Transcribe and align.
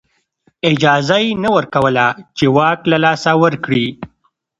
اجازه 0.71 1.17
یې 1.25 1.29
نه 1.43 1.49
ورکوله 1.55 2.05
چې 2.37 2.45
واک 2.55 2.79
له 2.91 2.97
لاسه 3.05 3.31
ورکړي. 3.43 3.87